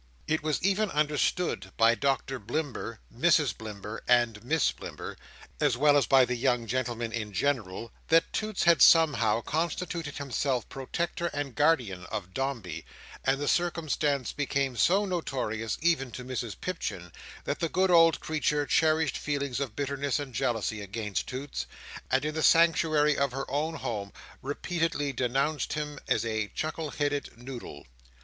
[0.25, 5.15] It was even understood by Doctor Blimber, Mrs Blimber, and Miss Blimber,
[5.59, 10.67] as well as by the young gentlemen in general, that Toots had somehow constituted himself
[10.69, 12.83] protector and guardian of Dombey,
[13.23, 17.11] and the circumstance became so notorious, even to Mrs Pipchin,
[17.43, 21.67] that the good old creature cherished feelings of bitterness and jealousy against Toots;
[22.09, 24.11] and, in the sanctuary of her own home,
[24.41, 27.85] repeatedly denounced him as a "chuckle headed noodle."